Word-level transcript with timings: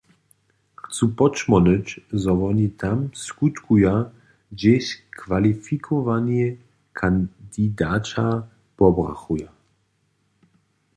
Chcu 0.81 1.05
podšmórnyć, 1.19 1.87
zo 2.23 2.31
woni 2.41 2.67
tam 2.81 2.97
skutkuja, 3.25 3.93
hdźež 4.51 4.85
kwalifikowani 5.21 6.39
kandidaća 6.99 8.27
pobrachuja. 8.77 9.49